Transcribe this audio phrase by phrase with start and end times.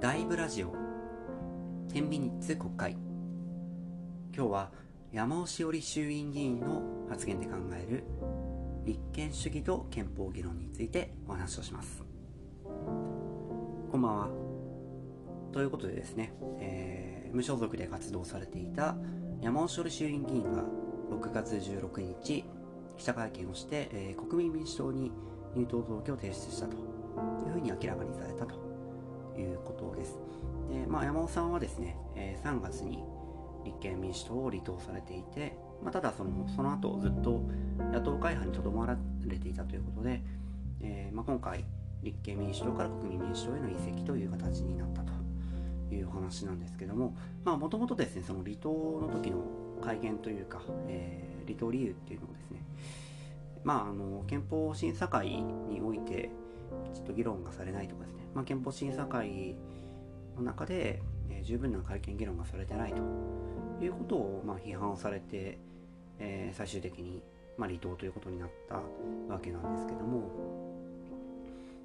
[0.00, 0.72] ライブラジオ。
[1.88, 2.96] 10ミニッツ国会。
[4.34, 4.72] 今日は
[5.12, 8.04] 山尾志織衆院議員の発言で考える
[8.86, 12.02] 立憲主義と憲法議論についてお話をします。
[13.92, 14.28] こんばんは。
[15.52, 18.96] ということでですね、えー、無所属で活動されていた
[19.42, 20.64] 山尾志織衆院議員が
[21.10, 22.44] 6月16日
[22.96, 25.12] 記者会見をして、えー、国民民主党に
[25.54, 28.59] 入党届を提出したというふうに明らかにされたと。
[29.38, 30.18] いうことです。
[30.70, 33.02] でまあ、山尾さんはですね、えー、3月に
[33.64, 37.42] 立憲民主党を離党されていて、まあ、ただそのその後ずっと
[37.92, 40.22] 野党会派にとどまられていたということで、
[40.80, 41.64] えー、まあ、今回
[42.02, 45.12] 立憲民主党から国民民主党への移籍という形になったと
[45.94, 49.38] いうお話なんですけどももともとですねその離党の時の
[49.82, 52.62] 会見というか、えー、離党理由っていうのをですね
[53.64, 56.30] まああの憲法審査会において
[56.92, 59.56] きちっと議論がされないとかですね、まあ、憲法審査会
[60.36, 63.02] の中で、えー、十分な会見議論がされてないと
[63.84, 65.58] いうことを、まあ、批判をされて、
[66.18, 67.22] えー、最終的に、
[67.56, 68.76] まあ、離党ということになった
[69.32, 70.30] わけなんですけども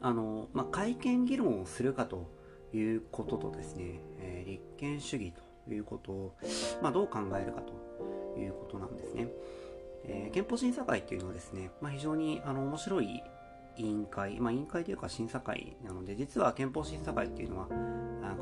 [0.00, 2.28] あの、まあ、会見議論をするかと
[2.74, 5.32] いうこととですね、えー、立憲主義
[5.66, 6.36] ということを、
[6.82, 9.28] まあ、どう考えるかということなんですね。
[10.04, 13.22] えー、憲法審査会っていうのはですね、まあ、非常にあの面白い
[13.76, 17.68] 委員会、まあ、委員会というか審査会なので、実は憲法審査会っていうのは、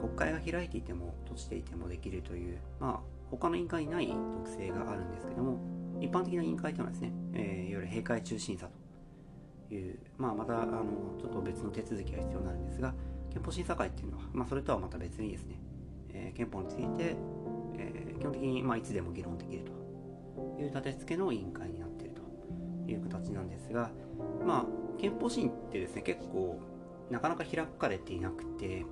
[0.01, 5.59] 国会が開いていても閉じていてもできるという、まあ、他の委員会にない特性があるんですけども、
[6.01, 8.69] 一般的な委員会というのはですね、えー、いわゆる閉会中審査
[9.69, 10.85] という、まあ、またあの
[11.21, 12.95] ちょっと別の手続きが必要になるんですが、
[13.33, 15.61] 憲法審査会っていうのは、まあ、それとはまた別にですね、
[16.13, 17.17] えー、憲法について、
[17.79, 23.91] えー、基本的に、まあ、いつでも議論できるという立て付けの委員会になっているという形なんですが、
[24.45, 26.61] まあ、憲法審ってですね、結構
[27.11, 28.85] なかなか開かれていなくて、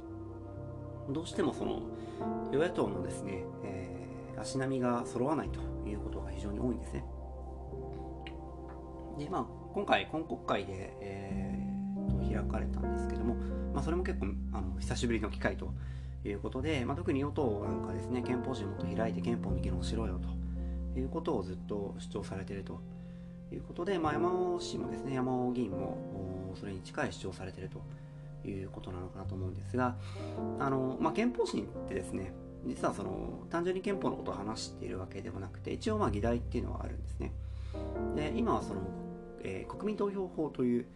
[1.10, 1.82] どうしてもその
[2.50, 7.04] 与野党のですね、えー、足並みが揃わないということが非常に多いんですね。
[9.18, 13.34] で、まあ、今回、今国会で、えー、と開かれたんですけども、
[13.74, 15.74] まあ、それも結構あの久しぶりの機会と
[16.24, 20.18] いうことで、まあ、特に与党なんかですね、憲法審もっと開いて憲法の議論しろよ
[20.94, 22.80] ということをずっと主張されていると
[23.54, 29.96] いうことで、まあ、山尾氏もですね、山尾議員もそれに近い主張されているということなのかなと思うんですが、
[30.58, 32.32] あのまあ、憲法審ってですね、
[32.66, 37.32] 実はその単純に憲法のことを話しているわけではなくて、一応まあ議題っていうのはあるんですね。
[38.16, 38.80] で、今はその、
[39.42, 40.86] えー、国民投票法という、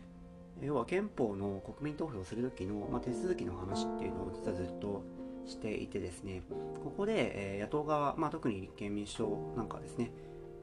[0.60, 5.02] 要は憲法の国民投票するときの、まあ、手続きの話っていうのを実はずっと
[5.46, 6.42] していてですね、
[6.84, 10.10] ここで、えー、野党側、まあ、特に立憲民主党なんかですね、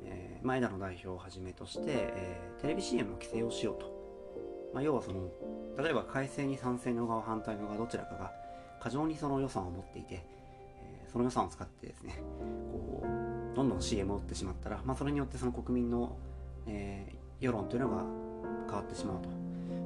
[0.05, 3.99] えー、前田の代表をはじめとして、えー、テレビ CM の規制をしようと。
[4.73, 5.29] まあ、要はその、
[5.77, 8.31] 例えば改正に賛成の側、反対の側、どちらかが
[8.79, 10.23] 過剰にその予算を持っていて、
[10.81, 12.21] えー、その予算を使ってですね、
[12.71, 16.17] こう、どんどん CM を打ってしまったら、まあ、それによってその国民の、
[16.67, 18.03] え、世論というのが
[18.67, 19.29] 変わってしまうと。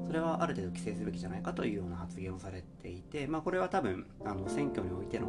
[0.05, 5.27] それはある程度規制すべきじゃないかというような発言をされていて、まあ、これは多分あの選挙においての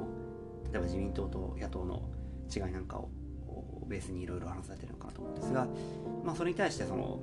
[0.72, 2.02] 例えば自民党と野党の
[2.54, 3.08] 違いなんかを
[3.88, 5.66] ベースにいろいろ話されてるのかなと思うんですが、
[6.24, 7.20] まあ、それに対してその、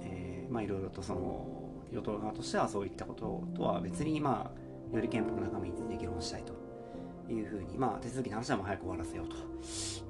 [0.00, 1.58] えー、まあいろいろとその
[1.92, 6.52] 与党側としてはそういったこととは別にまあより憲法の中身について議論したいと
[7.32, 9.34] いうふうに、まあ、手続きの話はもう早く終わらせようと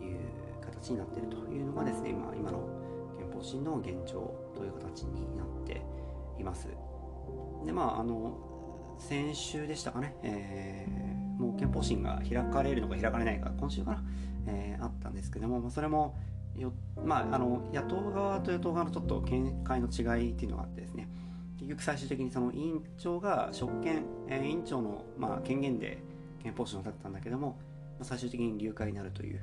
[0.04, 0.19] いう
[0.65, 2.60] 形になっているというのがですね、まあ、今の
[3.19, 5.82] 憲法審の現状という形になって
[6.38, 6.69] います。
[7.65, 14.04] でまああの先週でしたかね、えー、もう憲法審が開かれるのか開かれないか今週かな、
[14.47, 16.16] えー、あったんですけども、まあ、それも
[16.56, 16.72] よ、
[17.04, 21.09] まあ、あの野党側と与党側のちょっと見解の違いっていうのがあってですね。
[21.59, 25.98] 結局最終的にその委員長が職権、えー、委員長の、まあ、権限で
[26.43, 27.59] 憲法審を立てたんだけども、
[27.98, 29.41] まあ、最終的に流会になるという、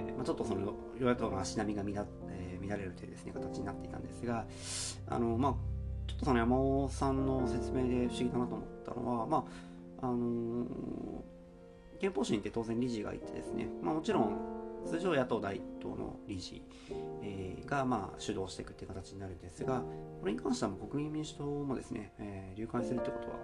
[0.00, 4.44] えーまあ、ちょっとその与野党の足並みが乱,、えー、乱れるというですね形になっていたんですが
[5.08, 5.52] あの、まあ、
[6.08, 11.36] ちょっとその山尾さんの説明で不思議だなと思ったのは、まああのー
[11.98, 14.38] 憲法審って当然理事がいてですね、まあ、もちろん
[14.86, 16.62] 通常野党第一党の理事、
[17.22, 19.82] えー、がまあ主導していくっていう形になるんですが、
[20.20, 23.36] これに関してはも国民民主党もですね、えー、流会するってことは、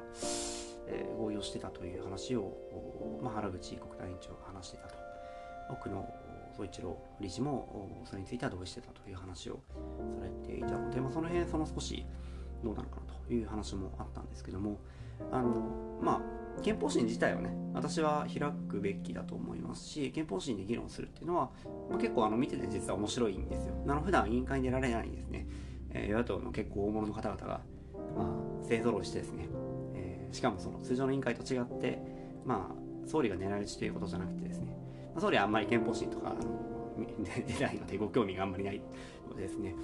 [0.86, 4.94] えー、合意をしてたという話を、まあ、原口国対委員長が話してたと。
[5.70, 6.06] 奥野
[6.54, 9.60] 総一郎理事もそれについては同意してたという話を
[10.18, 12.04] されていたので、まあ、その辺その少し
[12.62, 14.78] どうなのかなという話もあったんですけども
[15.30, 21.50] あのまあ憲法審自体はね私は開くべきだと思いますし憲法審で議論するっていうのは、
[21.90, 23.74] まあ、結構あの見てて実は面白いんですよ。
[23.88, 25.46] あの普段委員会に出られないんですね、
[25.90, 27.60] えー、与野党の結構大物の方々が、
[28.16, 28.24] ま
[28.64, 29.48] あ、勢ぞろいしてですね、
[29.94, 34.76] えー、しかもその通常の委員会と違ってまあ、総理が狙い撃ちということじゃなくてですね、
[35.14, 36.40] まあ、総理はあんまり憲法審とか、あの
[36.98, 38.80] 出ないので、ご興味があんまりない
[39.28, 39.74] のでですね、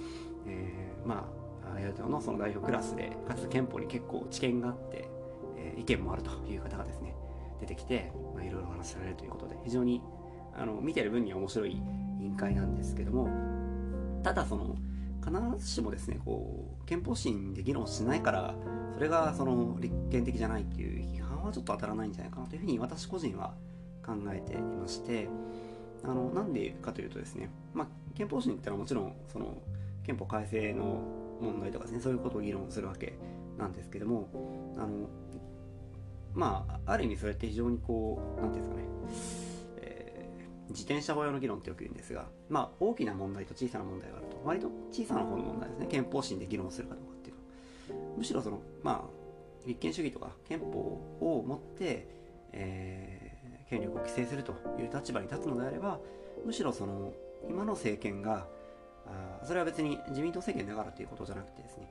[0.47, 1.27] えー、ま
[1.63, 5.08] あ与、野党のその代表クラスで、かつ憲法に結構知見があって、
[5.79, 7.15] 意見もあるという方がですね、
[7.59, 10.01] 出てきて、まあ、いろいろ話しられるということで、非常に
[10.55, 11.71] あの見てる分には面白い
[12.19, 13.29] 委員会なんですけども、
[14.23, 14.75] ただその、
[15.23, 18.55] 必ずしもですね、こう、憲法審で議論しないから、
[18.93, 23.53] それがその立憲的じゃないっていう批判はちょっと当たらないんじゃないかなというふうに私個人は
[24.05, 25.29] 考えていまして、
[26.03, 29.57] あのなんでかというとですね、まあ、憲法審ってのはもちろんその
[30.05, 31.01] 憲法改正の
[31.41, 33.17] 問題とかですねそういうことを議論するわけ
[33.57, 34.29] なんですけども
[34.77, 35.09] あの
[36.33, 38.83] まあある意味それって非常にこう何ていうんですかね、
[39.77, 44.41] えー、自転車法用の議論ってよく言うんですが、まあ、大きな問題と小さな問題があると。
[44.43, 45.87] 割と小さな方の問題ですね。
[45.87, 48.11] 憲法審で議論するかどうかっていうの。
[48.11, 50.69] はむしろそのまあ立憲主義とか憲法
[51.19, 52.07] を持って、
[52.53, 53.29] えー
[53.69, 55.99] 権力を規制するという立場に立つのであれば
[56.45, 57.13] むしろその
[57.47, 58.47] 今の政権が
[59.11, 61.87] あそれは別に自民党政権だからということじゃなくてですね、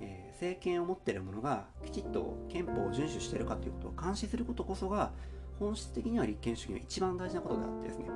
[0.00, 5.10] えー、政権を持っている者がきちっと憲法を遵守しているかということを監視することこそが
[5.58, 8.06] 本質的には立憲主義の一番大事なことであってですね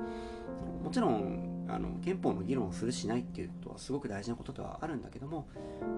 [0.83, 5.47] もちろんあの憲法の議論をするしないっていうことはすごく大事なことではあるんだけども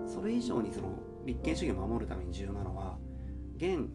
[0.07, 0.89] それ以上にその
[1.25, 2.97] 立憲主義を守るために重要なのは
[3.57, 3.87] 現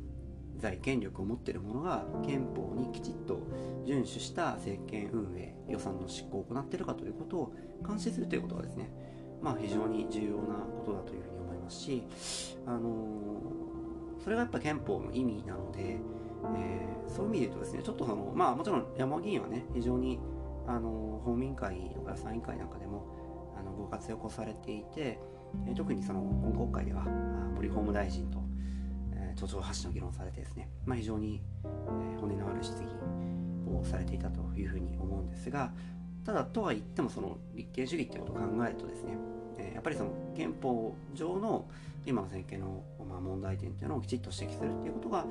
[0.57, 3.41] 在権力を持っている者が憲法にきちっと
[3.85, 7.55] 遵守した政権運営予算の執行を行っているかということを
[7.87, 8.91] 監視するということがですね
[9.43, 12.03] まあ非常に重要なことだというふうに思いますし
[12.67, 20.19] あのー、それがやっぱ憲法の意味なので、えー、そういう意味で言うとですねちょっとそのまあもちろん山議員はね非常に
[20.67, 23.07] あの法務委員会とか参院会なんかでも
[23.59, 25.19] あのご活躍をされていて、
[25.69, 27.05] え特にその本国会では
[27.55, 28.43] 森法務大臣と
[29.37, 32.87] 都庁発信の議論されてですね、まあ、非常に、えー、骨のある質疑
[33.67, 35.73] をされていたというふうに思うんですが
[36.25, 39.19] ただとは言ってもその立憲主義っていうことを考えるとですね、
[39.75, 41.67] やっぱりその憲法上の
[42.07, 45.27] 今の政権の、ま、問題点っていうのをきちっと指摘するっていうことが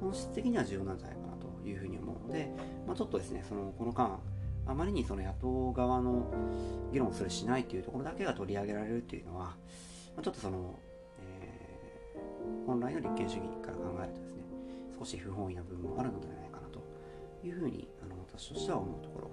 [0.00, 2.50] 本質的には重要なんじゃないかなというふうに思うので、
[2.86, 4.18] まあ、ちょっとですねそのこの間
[4.66, 6.30] あまりにその野党側の
[6.92, 9.54] 議論するしないというところだけが取り上げられるっていうのは、
[10.16, 10.78] ま、ちょっとその
[11.20, 12.16] え
[12.66, 14.42] 本来の立憲主義から考えるとですね
[14.98, 16.47] 少し不本意な部分もあるのではない
[17.44, 19.30] いうふうにあの私としては思うところ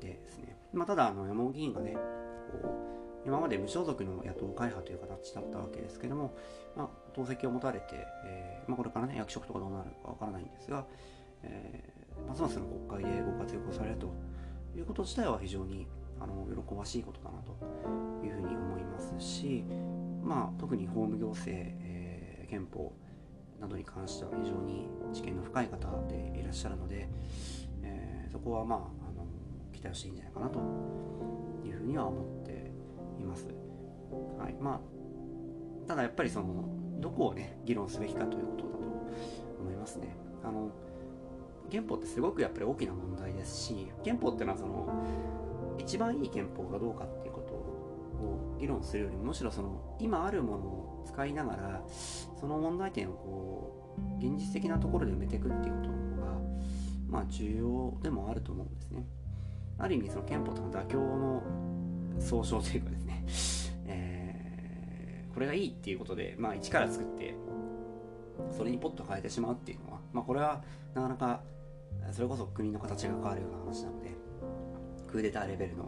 [0.00, 2.92] でですね、まあ、ただあの山尾議員がねこう
[3.26, 6.34] 今まで無所属の野党会派という形だったわけですけども、
[6.76, 7.86] まあ、党籍を持たれて、
[8.26, 10.84] えーまあ、これからね役職とかどうなるかわからないんですが、
[11.44, 14.12] えー、ますますの国会でご活躍をされると
[14.76, 15.86] いうこと自体は非常に
[16.20, 19.64] あの喜ばしいことだなというふうに思いますし、
[20.22, 21.52] まあ、特に法務行政、
[21.82, 22.92] えー、憲法
[23.62, 27.08] などに関しては非常に知見の深い方でいらっしゃるので、
[27.82, 28.80] えー、そこはまああ
[29.12, 29.24] の
[29.72, 30.58] 期待していいんじゃないかなと
[31.64, 32.72] いうふうには思って
[33.20, 33.46] います。
[34.38, 36.64] はいまあ、ただやっぱりその
[37.00, 38.78] どこをね議論すべきかということだと
[39.60, 40.16] 思いますね。
[40.44, 40.70] あの
[41.70, 44.92] 憲法ってすごくやっぱり大きな問題ですし憲法っていうのはその
[45.78, 51.82] 一番いい憲法がどうかっていうことを議論するよりもむしろその今あるものを使いながら
[52.42, 56.40] その問題点をこう現実的なところで埋めていくっていうことの方が
[57.08, 59.06] まあ重要でもあると思うんですね。
[59.78, 61.42] ある意味その憲法との妥協の
[62.18, 63.24] 総称というかですね、
[63.86, 67.36] えー、これがいいっていうことで、まあ、一から作って
[68.50, 71.40] それにポッと変えてしまうっていうのは、まあ、これはなかなか
[72.10, 74.10] それこそ国の形が変わるような話なので
[75.06, 75.84] クーデターレベルの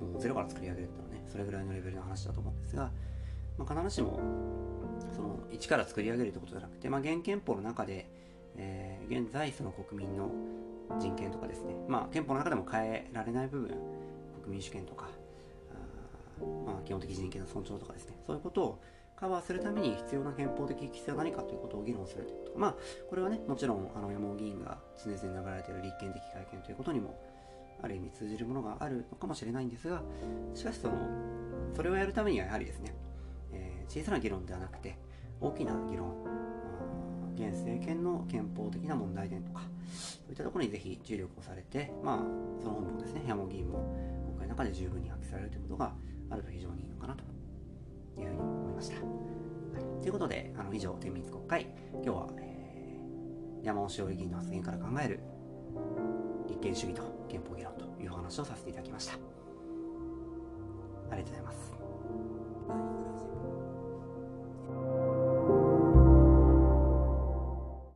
[0.00, 2.92] もうゼロから作り上げるっていうのはねそれぐらいのレベルの話だと思うんですが、
[3.58, 4.20] まあ、必ずしも
[5.14, 8.08] その一から作り上げるってことじゃなくて、まあ、現憲法の中で、
[8.56, 10.30] えー、現在その国民の
[10.98, 13.68] 人権とかですね、まあ、憲法の中でも変えられない部分
[14.42, 15.08] 国民主権とか、
[16.64, 18.82] まあ、基本的人権の尊重とかですねそういうことを
[19.18, 22.58] カバーするために必要な憲法的規制は何かということを議論するということ。
[22.58, 22.74] まあ
[23.10, 27.18] これはねもちろんあの山尾議員が常々流れている立憲的改憲ということにも
[27.82, 30.02] ある意味通じるものがあるのかもしれないんですが
[30.54, 30.94] しかしその
[31.74, 32.94] それをやるためにはやはりですね、
[33.88, 34.96] 小さな議論ではなくて
[35.40, 36.12] 大きな議論
[37.34, 39.62] 現政権の憲法的な問題点とか
[39.96, 42.16] そういったところにぜひ注力をされてまあ
[42.60, 43.96] その本もですね山本議員も
[44.28, 45.92] 今回の中で十分に発揮されるということが
[46.30, 47.22] あると非常にいいのかなと
[48.20, 48.96] いうふうに思いました。
[48.96, 55.20] はい、ということであの以上天密国会今日は、えー、山尾志織議員の発言から考える
[56.48, 59.14] 立憲主義と憲法議論という話をさせていただきました。
[61.10, 62.97] ありがとうございます。